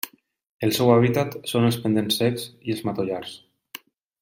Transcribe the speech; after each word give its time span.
El 0.67 0.71
seu 0.77 0.89
hàbitat 0.93 1.37
són 1.51 1.67
els 1.67 1.77
pendents 1.85 2.19
secs 2.23 2.49
i 2.71 2.77
els 2.77 2.83
matollars. 2.91 3.37